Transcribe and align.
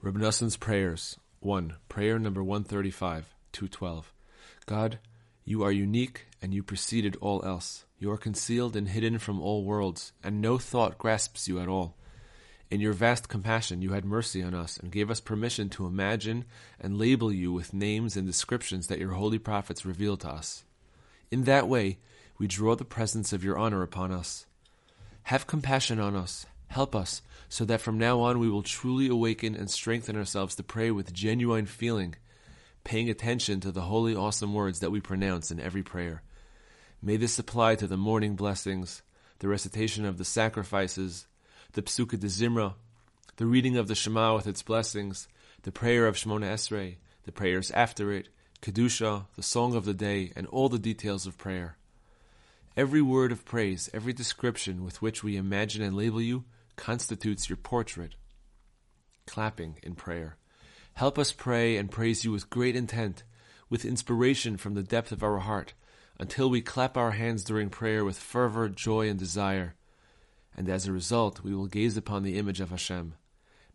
Reb 0.00 0.16
Noson's 0.16 0.56
prayers. 0.56 1.16
1. 1.40 1.74
Prayer 1.88 2.20
number 2.20 2.40
135, 2.40 3.34
212. 3.50 4.12
God, 4.64 5.00
you 5.44 5.64
are 5.64 5.72
unique 5.72 6.28
and 6.40 6.54
you 6.54 6.62
preceded 6.62 7.16
all 7.20 7.44
else. 7.44 7.84
You 7.98 8.12
are 8.12 8.16
concealed 8.16 8.76
and 8.76 8.88
hidden 8.88 9.18
from 9.18 9.40
all 9.40 9.64
worlds, 9.64 10.12
and 10.22 10.40
no 10.40 10.56
thought 10.56 10.98
grasps 10.98 11.48
you 11.48 11.58
at 11.58 11.66
all. 11.66 11.96
In 12.70 12.80
your 12.80 12.92
vast 12.92 13.28
compassion, 13.28 13.82
you 13.82 13.90
had 13.90 14.04
mercy 14.04 14.40
on 14.40 14.54
us 14.54 14.76
and 14.76 14.92
gave 14.92 15.10
us 15.10 15.18
permission 15.18 15.68
to 15.70 15.86
imagine 15.86 16.44
and 16.78 16.96
label 16.96 17.32
you 17.32 17.52
with 17.52 17.74
names 17.74 18.16
and 18.16 18.24
descriptions 18.24 18.86
that 18.86 19.00
your 19.00 19.14
holy 19.14 19.40
prophets 19.40 19.84
revealed 19.84 20.20
to 20.20 20.28
us. 20.28 20.62
In 21.32 21.42
that 21.42 21.66
way, 21.66 21.98
we 22.38 22.46
draw 22.46 22.76
the 22.76 22.84
presence 22.84 23.32
of 23.32 23.42
your 23.42 23.58
honor 23.58 23.82
upon 23.82 24.12
us. 24.12 24.46
Have 25.24 25.48
compassion 25.48 25.98
on 25.98 26.14
us, 26.14 26.46
help 26.68 26.94
us, 26.94 27.22
so 27.48 27.64
that 27.64 27.80
from 27.80 27.98
now 27.98 28.20
on 28.20 28.38
we 28.38 28.48
will 28.48 28.62
truly 28.62 29.08
awaken 29.08 29.54
and 29.54 29.70
strengthen 29.70 30.16
ourselves 30.16 30.54
to 30.54 30.62
pray 30.62 30.90
with 30.90 31.12
genuine 31.12 31.66
feeling, 31.66 32.14
paying 32.84 33.10
attention 33.10 33.60
to 33.60 33.72
the 33.72 33.82
holy, 33.82 34.14
awesome 34.14 34.54
words 34.54 34.80
that 34.80 34.90
we 34.90 35.00
pronounce 35.00 35.50
in 35.50 35.60
every 35.60 35.82
prayer. 35.82 36.22
May 37.02 37.16
this 37.16 37.38
apply 37.38 37.76
to 37.76 37.86
the 37.86 37.96
morning 37.96 38.34
blessings, 38.36 39.02
the 39.38 39.48
recitation 39.48 40.04
of 40.04 40.18
the 40.18 40.24
sacrifices, 40.24 41.26
the 41.72 41.82
Pesukei 41.82 42.18
de 42.18 42.26
Zimra, 42.26 42.74
the 43.36 43.46
reading 43.46 43.76
of 43.76 43.88
the 43.88 43.94
Shema 43.94 44.34
with 44.34 44.46
its 44.46 44.62
blessings, 44.62 45.28
the 45.62 45.72
prayer 45.72 46.06
of 46.06 46.16
Shemona 46.16 46.52
Esrei, 46.52 46.96
the 47.24 47.32
prayers 47.32 47.70
after 47.70 48.12
it, 48.12 48.28
Kedusha, 48.62 49.26
the 49.36 49.42
song 49.42 49.74
of 49.74 49.84
the 49.84 49.94
day, 49.94 50.32
and 50.34 50.46
all 50.48 50.68
the 50.68 50.78
details 50.78 51.26
of 51.26 51.38
prayer. 51.38 51.76
Every 52.76 53.02
word 53.02 53.32
of 53.32 53.44
praise, 53.44 53.88
every 53.92 54.12
description 54.12 54.84
with 54.84 55.00
which 55.00 55.22
we 55.22 55.36
imagine 55.36 55.82
and 55.82 55.96
label 55.96 56.20
you, 56.20 56.44
constitutes 56.78 57.50
your 57.50 57.56
portrait. 57.56 58.14
Clapping 59.26 59.76
in 59.82 59.94
prayer. 59.94 60.38
Help 60.94 61.18
us 61.18 61.32
pray 61.32 61.76
and 61.76 61.90
praise 61.90 62.24
you 62.24 62.32
with 62.32 62.48
great 62.48 62.74
intent, 62.74 63.24
with 63.68 63.84
inspiration 63.84 64.56
from 64.56 64.74
the 64.74 64.82
depth 64.82 65.12
of 65.12 65.22
our 65.22 65.40
heart, 65.40 65.74
until 66.18 66.48
we 66.48 66.62
clap 66.62 66.96
our 66.96 67.10
hands 67.10 67.44
during 67.44 67.68
prayer 67.68 68.04
with 68.04 68.16
fervor, 68.16 68.68
joy, 68.68 69.08
and 69.08 69.18
desire. 69.18 69.74
And 70.56 70.68
as 70.68 70.86
a 70.86 70.92
result, 70.92 71.42
we 71.44 71.54
will 71.54 71.66
gaze 71.66 71.96
upon 71.96 72.22
the 72.22 72.38
image 72.38 72.60
of 72.60 72.70
Hashem. 72.70 73.14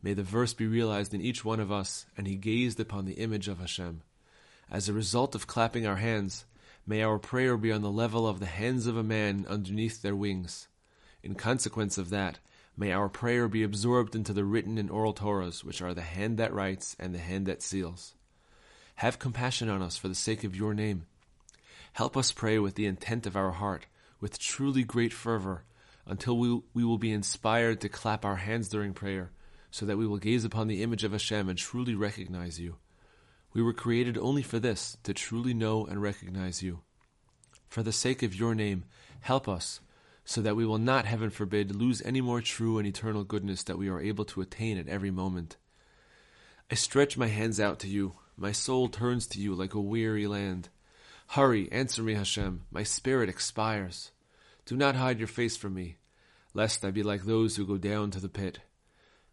May 0.01 0.13
the 0.13 0.23
verse 0.23 0.53
be 0.53 0.65
realized 0.65 1.13
in 1.13 1.21
each 1.21 1.45
one 1.45 1.59
of 1.59 1.71
us, 1.71 2.05
and 2.17 2.25
he 2.25 2.35
gazed 2.35 2.79
upon 2.79 3.05
the 3.05 3.13
image 3.13 3.47
of 3.47 3.59
Hashem. 3.59 4.01
As 4.71 4.89
a 4.89 4.93
result 4.93 5.35
of 5.35 5.47
clapping 5.47 5.85
our 5.85 5.97
hands, 5.97 6.45
may 6.87 7.03
our 7.03 7.19
prayer 7.19 7.57
be 7.57 7.71
on 7.71 7.81
the 7.81 7.91
level 7.91 8.27
of 8.27 8.39
the 8.39 8.45
hands 8.45 8.87
of 8.87 8.97
a 8.97 9.03
man 9.03 9.45
underneath 9.47 10.01
their 10.01 10.15
wings. 10.15 10.67
In 11.21 11.35
consequence 11.35 11.97
of 11.97 12.09
that, 12.09 12.39
may 12.75 12.91
our 12.91 13.09
prayer 13.09 13.47
be 13.47 13.63
absorbed 13.63 14.15
into 14.15 14.33
the 14.33 14.43
written 14.43 14.77
and 14.77 14.89
oral 14.89 15.13
Torahs, 15.13 15.63
which 15.63 15.81
are 15.81 15.93
the 15.93 16.01
hand 16.01 16.37
that 16.37 16.53
writes 16.53 16.95
and 16.99 17.13
the 17.13 17.19
hand 17.19 17.45
that 17.45 17.61
seals. 17.61 18.15
Have 18.95 19.19
compassion 19.19 19.69
on 19.69 19.81
us 19.81 19.97
for 19.97 20.07
the 20.07 20.15
sake 20.15 20.43
of 20.43 20.55
your 20.55 20.73
name. 20.73 21.05
Help 21.93 22.17
us 22.17 22.31
pray 22.31 22.57
with 22.59 22.75
the 22.75 22.85
intent 22.85 23.25
of 23.25 23.35
our 23.35 23.51
heart, 23.51 23.85
with 24.19 24.39
truly 24.39 24.83
great 24.83 25.13
fervor, 25.13 25.63
until 26.05 26.37
we, 26.37 26.61
we 26.73 26.83
will 26.83 26.97
be 26.97 27.11
inspired 27.11 27.81
to 27.81 27.89
clap 27.89 28.25
our 28.25 28.37
hands 28.37 28.67
during 28.69 28.93
prayer, 28.93 29.31
so 29.69 29.85
that 29.85 29.97
we 29.97 30.07
will 30.07 30.17
gaze 30.17 30.43
upon 30.43 30.67
the 30.67 30.83
image 30.83 31.03
of 31.03 31.11
Hashem 31.11 31.49
and 31.49 31.57
truly 31.57 31.95
recognize 31.95 32.59
you. 32.59 32.77
We 33.53 33.61
were 33.61 33.73
created 33.73 34.17
only 34.17 34.41
for 34.41 34.59
this, 34.59 34.97
to 35.03 35.13
truly 35.13 35.53
know 35.53 35.85
and 35.85 36.01
recognize 36.01 36.63
you. 36.63 36.81
For 37.67 37.83
the 37.83 37.91
sake 37.91 38.23
of 38.23 38.35
your 38.35 38.55
name, 38.55 38.85
help 39.21 39.47
us, 39.47 39.79
so 40.25 40.41
that 40.41 40.55
we 40.55 40.65
will 40.65 40.77
not, 40.77 41.05
heaven 41.05 41.29
forbid, 41.29 41.75
lose 41.75 42.01
any 42.03 42.21
more 42.21 42.41
true 42.41 42.77
and 42.77 42.87
eternal 42.87 43.23
goodness 43.23 43.63
that 43.63 43.77
we 43.77 43.89
are 43.89 43.99
able 43.99 44.25
to 44.25 44.41
attain 44.41 44.77
at 44.77 44.87
every 44.87 45.11
moment. 45.11 45.57
I 46.71 46.75
stretch 46.75 47.17
my 47.17 47.27
hands 47.27 47.59
out 47.59 47.79
to 47.79 47.87
you, 47.87 48.13
my 48.37 48.51
soul 48.51 48.87
turns 48.87 49.27
to 49.27 49.39
you 49.39 49.53
like 49.53 49.73
a 49.73 49.81
weary 49.81 50.25
land. 50.27 50.69
Hurry, 51.27 51.71
answer 51.71 52.01
me, 52.01 52.15
Hashem. 52.15 52.63
My 52.71 52.83
spirit 52.83 53.29
expires. 53.29 54.11
Do 54.65 54.75
not 54.75 54.95
hide 54.95 55.19
your 55.19 55.27
face 55.27 55.57
from 55.57 55.73
me, 55.73 55.97
lest 56.53 56.83
I 56.83 56.91
be 56.91 57.03
like 57.03 57.23
those 57.23 57.55
who 57.55 57.65
go 57.65 57.77
down 57.77 58.11
to 58.11 58.19
the 58.19 58.29
pit. 58.29 58.59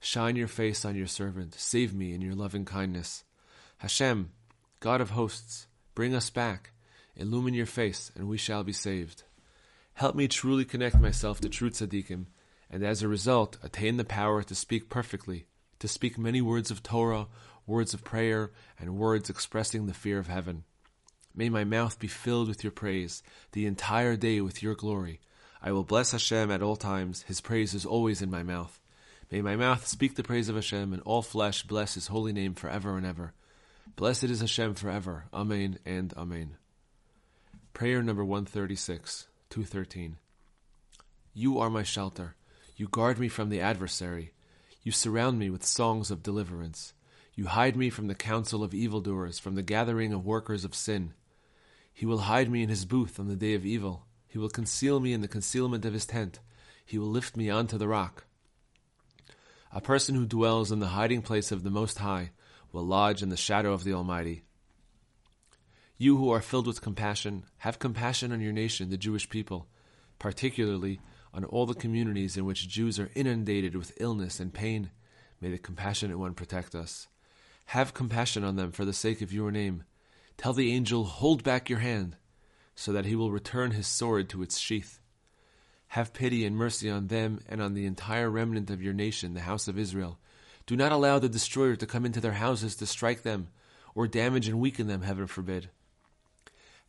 Shine 0.01 0.37
your 0.37 0.49
face 0.49 0.85
on 0.85 0.97
your 0.97 1.07
servant. 1.07 1.55
Save 1.55 1.95
me 1.95 2.13
in 2.13 2.21
your 2.21 2.35
loving 2.35 2.65
kindness. 2.65 3.25
Hashem, 3.79 4.31
God 4.81 5.01
of 5.01 5.11
hosts, 5.11 5.67
bring 5.95 6.15
us 6.15 6.31
back. 6.31 6.73
Illumine 7.17 7.55
your 7.55 7.67
face, 7.67 8.11
and 8.17 8.29
we 8.29 8.39
shall 8.39 8.65
be 8.65 8.73
saved. 8.73 9.25
Help 10.01 10.15
me 10.15 10.27
truly 10.27 10.65
connect 10.65 10.99
myself 10.99 11.43
to 11.43 11.51
true 11.51 11.69
tzaddikim, 11.69 12.25
and 12.71 12.83
as 12.83 13.03
a 13.03 13.07
result, 13.07 13.59
attain 13.63 13.99
the 13.99 14.03
power 14.03 14.43
to 14.43 14.55
speak 14.55 14.89
perfectly, 14.89 15.45
to 15.79 15.87
speak 15.87 16.17
many 16.17 16.41
words 16.41 16.71
of 16.71 16.83
Torah, 16.83 17.27
words 17.67 17.93
of 17.93 18.03
prayer, 18.03 18.51
and 18.79 18.97
words 18.97 19.29
expressing 19.29 19.85
the 19.85 19.93
fear 19.93 20.19
of 20.19 20.27
heaven. 20.27 20.65
May 21.35 21.51
my 21.51 21.65
mouth 21.65 21.99
be 21.99 22.07
filled 22.07 22.49
with 22.49 22.65
your 22.65 22.71
praise, 22.71 23.23
the 23.53 23.67
entire 23.67 24.17
day 24.17 24.41
with 24.41 24.63
your 24.63 24.75
glory. 24.75 25.21
I 25.63 25.73
will 25.73 25.85
bless 25.85 26.13
Hashem 26.13 26.51
at 26.51 26.63
all 26.63 26.77
times, 26.77 27.21
his 27.29 27.43
praise 27.43 27.75
is 27.75 27.85
always 27.85 28.23
in 28.23 28.31
my 28.31 28.43
mouth. 28.43 28.81
May 29.31 29.43
my 29.43 29.55
mouth 29.55 29.87
speak 29.87 30.15
the 30.15 30.23
praise 30.23 30.49
of 30.49 30.55
Hashem, 30.55 30.95
and 30.95 31.03
all 31.03 31.21
flesh 31.21 31.65
bless 31.65 31.93
his 31.93 32.07
holy 32.07 32.33
name 32.33 32.55
forever 32.55 32.97
and 32.97 33.05
ever. 33.05 33.35
Blessed 33.97 34.25
is 34.25 34.41
Hashem 34.41 34.77
forever. 34.77 35.27
Amen 35.35 35.79
and 35.85 36.15
Amen. 36.17 36.57
Prayer 37.75 38.03
number 38.03 38.25
136, 38.25 39.27
213. 39.51 40.17
You 41.35 41.59
are 41.59 41.71
my 41.71 41.83
shelter. 41.83 42.37
You 42.77 42.87
guard 42.87 43.19
me 43.19 43.29
from 43.29 43.49
the 43.49 43.61
adversary. 43.61 44.33
You 44.85 44.93
surround 44.93 45.41
me 45.41 45.51
with 45.51 45.65
songs 45.67 46.13
of 46.13 46.23
deliverance. 46.23 46.95
You 47.35 47.47
hide 47.47 47.75
me 47.75 47.91
from 47.91 48.07
the 48.07 48.15
counsel 48.15 48.63
of 48.63 48.75
evildoers, 48.75 49.41
from 49.41 49.57
the 49.57 49.63
gathering 49.63 50.13
of 50.13 50.25
workers 50.25 50.65
of 50.65 50.75
sin. 50.75 51.15
He 51.93 52.07
will 52.07 52.21
hide 52.21 52.49
me 52.49 52.63
in 52.63 52.69
his 52.69 52.85
booth 52.85 53.19
on 53.19 53.27
the 53.27 53.35
day 53.35 53.55
of 53.55 53.67
evil. 53.67 54.07
He 54.29 54.39
will 54.39 54.49
conceal 54.49 55.01
me 55.01 55.13
in 55.13 55.21
the 55.21 55.29
concealment 55.29 55.85
of 55.85 55.95
his 55.95 56.07
tent. 56.07 56.39
He 56.87 56.97
will 56.97 57.09
lift 57.09 57.37
me 57.37 57.51
onto 57.51 57.77
the 57.77 57.89
rock. 57.89 58.27
A 59.73 59.81
person 59.81 60.15
who 60.15 60.27
dwells 60.27 60.71
in 60.71 60.79
the 60.79 60.89
hiding 60.89 61.23
place 61.23 61.51
of 61.51 61.65
the 61.65 61.71
Most 61.71 61.99
High 61.99 62.31
will 62.73 62.87
lodge 62.87 63.21
in 63.21 63.31
the 63.31 63.37
shadow 63.37 63.73
of 63.73 63.83
the 63.83 63.95
Almighty. 63.95 64.45
You 66.03 66.17
who 66.17 66.31
are 66.31 66.41
filled 66.41 66.67
with 66.67 66.81
compassion, 66.81 67.45
have 67.59 67.79
compassion 67.79 68.33
on 68.33 68.41
your 68.41 68.55
nation, 68.55 68.89
the 68.89 68.97
Jewish 68.97 69.29
people, 69.29 69.67
particularly 70.19 70.99
on 71.35 71.45
all 71.45 71.67
the 71.67 71.75
communities 71.75 72.39
in 72.39 72.47
which 72.47 72.71
Jews 72.71 72.99
are 72.99 73.11
inundated 73.15 73.77
with 73.77 73.93
illness 74.01 74.41
and 74.41 74.51
pain. 74.51 74.93
May 75.43 75.51
the 75.51 75.59
compassionate 75.59 76.19
one 76.19 76.33
protect 76.33 76.75
us. 76.75 77.07
Have 77.67 77.93
compassion 77.93 78.45
on 78.45 78.57
them 78.57 78.73
for 78.73 78.87
the 78.87 78.95
sake 78.95 79.21
of 79.21 79.31
your 79.31 79.51
name. 79.51 79.85
Tell 80.39 80.55
the 80.55 80.73
angel, 80.73 81.05
Hold 81.05 81.45
back 81.45 81.69
your 81.69 81.81
hand, 81.81 82.17
so 82.75 82.95
that 82.95 83.05
he 83.05 83.15
will 83.15 83.31
return 83.31 83.73
his 83.73 83.87
sword 83.87 84.31
to 84.31 84.41
its 84.41 84.57
sheath. 84.57 85.01
Have 85.89 86.15
pity 86.15 86.47
and 86.47 86.57
mercy 86.57 86.89
on 86.89 87.09
them 87.09 87.41
and 87.47 87.61
on 87.61 87.75
the 87.75 87.85
entire 87.85 88.31
remnant 88.31 88.71
of 88.71 88.81
your 88.81 88.95
nation, 88.95 89.35
the 89.35 89.41
house 89.41 89.69
of 89.69 89.79
Israel. 89.79 90.19
Do 90.65 90.77
not 90.77 90.93
allow 90.93 91.19
the 91.19 91.29
destroyer 91.29 91.77
to 91.77 91.87
come 91.87 92.07
into 92.07 92.23
their 92.23 92.33
houses 92.33 92.75
to 92.77 92.87
strike 92.87 93.23
them, 93.23 93.49
or 93.95 94.09
damage 94.09 94.49
and 94.49 94.59
weaken 94.59 94.87
them, 94.87 95.03
heaven 95.03 95.27
forbid. 95.27 95.69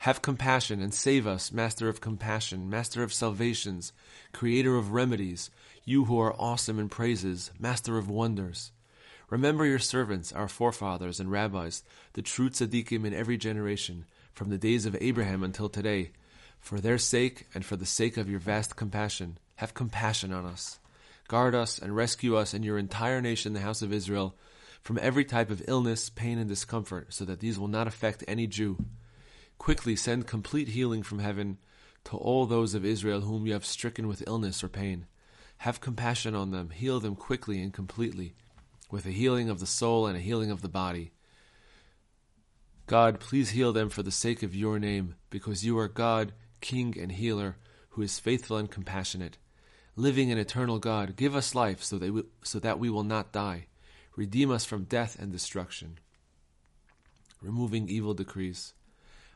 Have 0.01 0.23
compassion 0.23 0.81
and 0.81 0.91
save 0.91 1.27
us, 1.27 1.51
Master 1.51 1.87
of 1.87 2.01
compassion, 2.01 2.67
Master 2.67 3.03
of 3.03 3.13
salvations, 3.13 3.93
Creator 4.33 4.75
of 4.75 4.93
remedies, 4.93 5.51
you 5.85 6.05
who 6.05 6.19
are 6.19 6.33
awesome 6.41 6.79
in 6.79 6.89
praises, 6.89 7.51
Master 7.59 7.99
of 7.99 8.09
wonders. 8.09 8.71
Remember 9.29 9.63
your 9.63 9.77
servants, 9.77 10.31
our 10.31 10.47
forefathers 10.47 11.19
and 11.19 11.29
rabbis, 11.29 11.83
the 12.13 12.23
true 12.23 12.49
tzaddikim 12.49 13.05
in 13.05 13.13
every 13.13 13.37
generation, 13.37 14.05
from 14.33 14.49
the 14.49 14.57
days 14.57 14.87
of 14.87 14.97
Abraham 14.99 15.43
until 15.43 15.69
today. 15.69 16.09
For 16.59 16.79
their 16.79 16.97
sake 16.97 17.45
and 17.53 17.63
for 17.63 17.75
the 17.75 17.85
sake 17.85 18.17
of 18.17 18.27
your 18.27 18.39
vast 18.39 18.75
compassion, 18.75 19.37
have 19.57 19.75
compassion 19.75 20.33
on 20.33 20.47
us. 20.47 20.79
Guard 21.27 21.53
us 21.53 21.77
and 21.77 21.95
rescue 21.95 22.35
us 22.35 22.55
and 22.55 22.65
your 22.65 22.79
entire 22.79 23.21
nation, 23.21 23.53
the 23.53 23.59
house 23.59 23.83
of 23.83 23.93
Israel, 23.93 24.33
from 24.81 24.97
every 24.99 25.25
type 25.25 25.51
of 25.51 25.61
illness, 25.67 26.09
pain, 26.09 26.39
and 26.39 26.49
discomfort, 26.49 27.13
so 27.13 27.23
that 27.23 27.39
these 27.39 27.59
will 27.59 27.67
not 27.67 27.85
affect 27.85 28.23
any 28.27 28.47
Jew. 28.47 28.83
Quickly 29.61 29.95
send 29.95 30.25
complete 30.25 30.69
healing 30.69 31.03
from 31.03 31.19
heaven 31.19 31.59
to 32.05 32.17
all 32.17 32.47
those 32.47 32.73
of 32.73 32.83
Israel 32.83 33.21
whom 33.21 33.45
you 33.45 33.53
have 33.53 33.63
stricken 33.63 34.07
with 34.07 34.23
illness 34.25 34.63
or 34.63 34.67
pain. 34.67 35.05
Have 35.57 35.79
compassion 35.79 36.33
on 36.33 36.49
them, 36.49 36.71
heal 36.71 36.99
them 36.99 37.15
quickly 37.15 37.61
and 37.61 37.71
completely, 37.71 38.33
with 38.89 39.05
a 39.05 39.11
healing 39.11 39.51
of 39.51 39.59
the 39.59 39.67
soul 39.67 40.07
and 40.07 40.17
a 40.17 40.19
healing 40.19 40.49
of 40.49 40.63
the 40.63 40.67
body. 40.67 41.11
God, 42.87 43.19
please 43.19 43.51
heal 43.51 43.71
them 43.71 43.89
for 43.89 44.01
the 44.01 44.09
sake 44.09 44.41
of 44.41 44.55
your 44.55 44.79
name, 44.79 45.13
because 45.29 45.63
you 45.63 45.77
are 45.77 45.87
God, 45.87 46.33
King 46.59 46.97
and 46.99 47.11
Healer, 47.11 47.57
who 47.89 48.01
is 48.01 48.17
faithful 48.17 48.57
and 48.57 48.71
compassionate. 48.71 49.37
Living 49.95 50.31
and 50.31 50.39
eternal 50.39 50.79
God, 50.79 51.15
give 51.15 51.35
us 51.35 51.53
life 51.53 51.83
so 51.83 51.99
that, 51.99 52.11
we, 52.11 52.23
so 52.43 52.57
that 52.57 52.79
we 52.79 52.89
will 52.89 53.03
not 53.03 53.31
die. 53.31 53.67
Redeem 54.15 54.49
us 54.49 54.65
from 54.65 54.85
death 54.85 55.15
and 55.19 55.31
destruction. 55.31 55.99
Removing 57.43 57.89
evil 57.89 58.15
decrees. 58.15 58.73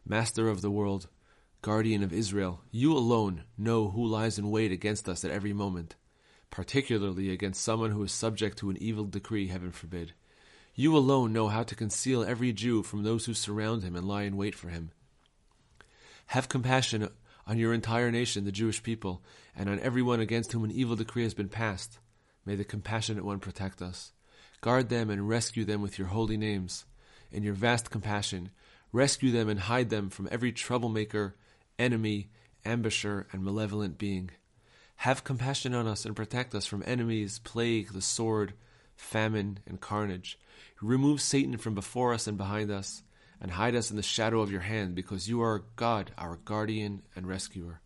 Master 0.08 0.50
of 0.50 0.62
the 0.62 0.70
world, 0.70 1.08
guardian 1.64 2.04
of 2.04 2.14
Israel, 2.14 2.62
you 2.70 2.96
alone 2.96 3.44
know 3.58 3.90
who 3.90 4.06
lies 4.06 4.38
in 4.38 4.52
wait 4.52 4.72
against 4.72 5.10
us 5.10 5.26
at 5.26 5.32
every 5.32 5.52
moment, 5.52 5.96
particularly 6.52 7.32
against 7.32 7.64
someone 7.64 7.90
who 7.90 8.04
is 8.04 8.12
subject 8.12 8.60
to 8.60 8.70
an 8.70 8.78
evil 8.80 9.06
decree, 9.06 9.48
heaven 9.48 9.72
forbid. 9.72 10.14
You 10.76 10.96
alone 10.96 11.34
know 11.34 11.48
how 11.48 11.64
to 11.64 11.74
conceal 11.74 12.24
every 12.24 12.54
Jew 12.54 12.84
from 12.84 13.02
those 13.02 13.26
who 13.26 13.34
surround 13.34 13.82
him 13.82 13.96
and 13.96 14.08
lie 14.08 14.24
in 14.24 14.38
wait 14.38 14.54
for 14.54 14.70
him. 14.70 14.92
Have 16.28 16.50
compassion 16.50 17.10
on 17.48 17.58
your 17.58 17.74
entire 17.74 18.12
nation, 18.12 18.46
the 18.46 18.52
Jewish 18.52 18.84
people, 18.84 19.24
and 19.56 19.68
on 19.68 19.80
everyone 19.80 20.20
against 20.20 20.52
whom 20.52 20.66
an 20.66 20.72
evil 20.72 20.96
decree 20.96 21.24
has 21.24 21.34
been 21.34 21.50
passed. 21.50 21.98
May 22.46 22.54
the 22.54 22.64
compassionate 22.64 23.26
one 23.26 23.40
protect 23.40 23.82
us. 23.82 24.12
Guard 24.62 24.90
them 24.90 25.10
and 25.10 25.28
rescue 25.28 25.66
them 25.66 25.82
with 25.82 25.98
your 25.98 26.10
holy 26.10 26.38
names. 26.38 26.86
In 27.32 27.42
your 27.42 27.56
vast 27.56 27.90
compassion, 27.90 28.52
rescue 28.96 29.32
them 29.32 29.50
and 29.50 29.60
hide 29.60 29.90
them 29.90 30.10
from 30.10 30.30
every 30.32 30.54
troublemaker, 30.54 31.36
enemy, 31.78 32.30
ambusher, 32.66 33.26
and 33.34 33.44
malevolent 33.44 33.98
being. 33.98 34.32
Have 34.98 35.26
compassion 35.26 35.76
on 35.76 35.86
us 35.86 36.06
and 36.06 36.16
protect 36.16 36.56
us 36.56 36.66
from 36.66 36.82
enemies, 36.86 37.40
plague, 37.40 37.92
the 37.92 38.02
sword, 38.02 38.54
famine, 38.96 39.60
and 39.68 39.82
carnage. 39.82 40.40
Remove 40.82 41.20
Satan 41.20 41.58
from 41.58 41.76
before 41.76 42.14
us 42.14 42.26
and 42.26 42.38
behind 42.38 42.72
us, 42.72 43.04
and 43.42 43.52
hide 43.52 43.76
us 43.76 43.92
in 43.92 43.98
the 43.98 44.02
shadow 44.02 44.40
of 44.40 44.52
your 44.52 44.62
hand, 44.62 44.96
because 44.96 45.28
you 45.28 45.42
are 45.42 45.66
God, 45.76 46.12
our 46.18 46.38
guardian 46.46 47.02
and 47.18 47.28
rescuer. 47.28 47.82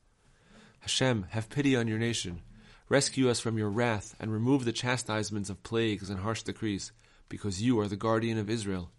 Hashem, 0.82 1.26
have 1.32 1.50
pity 1.50 1.76
on 1.76 1.88
your 1.88 1.98
nation. 1.98 2.42
Rescue 2.88 3.30
us 3.30 3.40
from 3.40 3.58
your 3.58 3.70
wrath, 3.70 4.16
and 4.20 4.32
remove 4.32 4.64
the 4.64 4.72
chastisements 4.72 5.50
of 5.50 5.64
plagues 5.64 6.12
and 6.12 6.20
harsh 6.20 6.44
decrees, 6.44 6.92
because 7.30 7.64
you 7.64 7.80
are 7.80 7.88
the 7.88 7.96
guardian 7.96 8.38
of 8.38 8.50
Israel. 8.50 8.92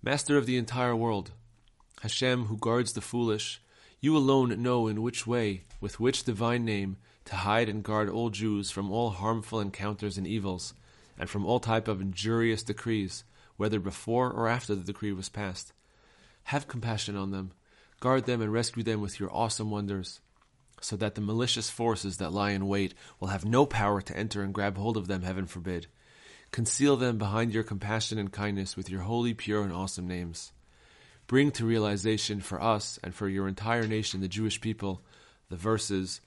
Master 0.00 0.36
of 0.38 0.46
the 0.46 0.56
entire 0.56 0.94
world, 0.94 1.32
Hashem, 2.02 2.44
who 2.44 2.56
guards 2.56 2.92
the 2.92 3.00
foolish, 3.00 3.60
you 4.00 4.16
alone 4.16 4.62
know 4.62 4.86
in 4.86 5.02
which 5.02 5.26
way, 5.26 5.64
with 5.80 5.98
which 5.98 6.22
divine 6.22 6.64
name, 6.64 6.98
to 7.24 7.34
hide 7.34 7.68
and 7.68 7.82
guard 7.82 8.08
all 8.08 8.30
Jews 8.30 8.70
from 8.70 8.92
all 8.92 9.10
harmful 9.10 9.58
encounters 9.58 10.16
and 10.16 10.24
evils, 10.24 10.72
and 11.18 11.28
from 11.28 11.44
all 11.44 11.58
type 11.58 11.88
of 11.88 12.00
injurious 12.00 12.62
decrees, 12.62 13.24
whether 13.56 13.80
before 13.80 14.30
or 14.30 14.46
after 14.46 14.76
the 14.76 14.84
decree 14.84 15.12
was 15.12 15.28
passed. 15.28 15.72
Have 16.44 16.68
compassion 16.68 17.16
on 17.16 17.32
them, 17.32 17.50
guard 17.98 18.24
them 18.24 18.40
and 18.40 18.52
rescue 18.52 18.84
them 18.84 19.00
with 19.00 19.18
your 19.18 19.34
awesome 19.34 19.68
wonders, 19.68 20.20
so 20.80 20.94
that 20.94 21.16
the 21.16 21.20
malicious 21.20 21.70
forces 21.70 22.18
that 22.18 22.32
lie 22.32 22.52
in 22.52 22.68
wait 22.68 22.94
will 23.18 23.28
have 23.28 23.44
no 23.44 23.66
power 23.66 24.00
to 24.00 24.16
enter 24.16 24.44
and 24.44 24.54
grab 24.54 24.78
hold 24.78 24.96
of 24.96 25.08
them, 25.08 25.22
heaven 25.22 25.46
forbid. 25.46 25.88
Conceal 26.50 26.96
them 26.96 27.18
behind 27.18 27.52
your 27.52 27.62
compassion 27.62 28.18
and 28.18 28.32
kindness 28.32 28.76
with 28.76 28.90
your 28.90 29.02
holy, 29.02 29.34
pure, 29.34 29.62
and 29.62 29.72
awesome 29.72 30.08
names. 30.08 30.52
Bring 31.26 31.50
to 31.52 31.66
realization 31.66 32.40
for 32.40 32.62
us 32.62 32.98
and 33.04 33.14
for 33.14 33.28
your 33.28 33.48
entire 33.48 33.86
nation, 33.86 34.20
the 34.20 34.28
Jewish 34.28 34.60
people, 34.60 35.02
the 35.50 35.56
verses, 35.56 36.20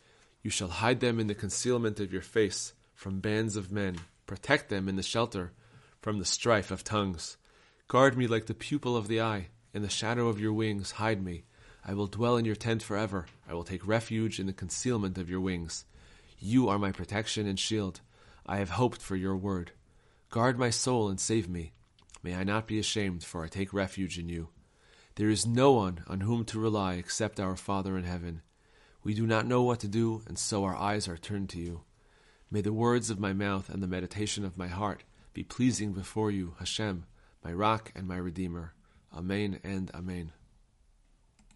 You 0.43 0.51
shall 0.51 0.67
hide 0.67 0.99
them 0.99 1.19
in 1.19 1.27
the 1.27 1.35
concealment 1.35 1.99
of 1.99 2.13
your 2.13 2.21
face 2.21 2.73
from 2.93 3.19
bands 3.19 3.55
of 3.55 3.71
men, 3.71 3.97
protect 4.27 4.69
them 4.69 4.87
in 4.87 4.95
the 4.95 5.01
shelter 5.01 5.51
from 6.01 6.19
the 6.19 6.25
strife 6.25 6.69
of 6.69 6.83
tongues. 6.83 7.37
Guard 7.87 8.15
me 8.15 8.27
like 8.27 8.45
the 8.45 8.53
pupil 8.53 8.95
of 8.95 9.07
the 9.07 9.21
eye. 9.21 9.47
In 9.73 9.81
the 9.81 9.89
shadow 9.89 10.27
of 10.27 10.39
your 10.39 10.53
wings, 10.53 10.91
hide 10.91 11.23
me. 11.23 11.43
I 11.83 11.95
will 11.95 12.07
dwell 12.07 12.37
in 12.37 12.45
your 12.45 12.55
tent 12.55 12.83
forever. 12.83 13.25
I 13.49 13.55
will 13.55 13.63
take 13.63 13.87
refuge 13.87 14.39
in 14.39 14.45
the 14.45 14.53
concealment 14.53 15.17
of 15.17 15.29
your 15.29 15.41
wings. 15.41 15.85
You 16.39 16.69
are 16.69 16.77
my 16.77 16.91
protection 16.91 17.47
and 17.47 17.57
shield. 17.57 18.01
I 18.45 18.57
have 18.57 18.71
hoped 18.71 19.01
for 19.01 19.15
your 19.15 19.35
word. 19.35 19.71
Guard 20.31 20.57
my 20.57 20.69
soul 20.69 21.09
and 21.09 21.19
save 21.19 21.49
me. 21.49 21.73
May 22.23 22.35
I 22.35 22.45
not 22.45 22.65
be 22.65 22.79
ashamed, 22.79 23.21
for 23.21 23.43
I 23.43 23.49
take 23.49 23.73
refuge 23.73 24.17
in 24.17 24.29
you. 24.29 24.47
There 25.15 25.27
is 25.27 25.45
no 25.45 25.73
one 25.73 26.05
on 26.07 26.21
whom 26.21 26.45
to 26.45 26.59
rely 26.59 26.93
except 26.93 27.37
our 27.37 27.57
Father 27.57 27.97
in 27.97 28.05
heaven. 28.05 28.41
We 29.03 29.13
do 29.13 29.27
not 29.27 29.45
know 29.45 29.61
what 29.61 29.81
to 29.81 29.89
do, 29.89 30.21
and 30.25 30.39
so 30.39 30.63
our 30.63 30.75
eyes 30.75 31.09
are 31.09 31.17
turned 31.17 31.49
to 31.49 31.59
you. 31.59 31.81
May 32.49 32.61
the 32.61 32.71
words 32.71 33.09
of 33.09 33.19
my 33.19 33.33
mouth 33.33 33.69
and 33.69 33.83
the 33.83 33.87
meditation 33.87 34.45
of 34.45 34.57
my 34.57 34.67
heart 34.67 35.03
be 35.33 35.43
pleasing 35.43 35.91
before 35.91 36.31
you, 36.31 36.55
Hashem, 36.59 37.05
my 37.43 37.51
rock 37.51 37.91
and 37.93 38.07
my 38.07 38.15
redeemer. 38.15 38.73
Amen 39.13 39.59
and 39.65 39.91
Amen. 39.93 40.31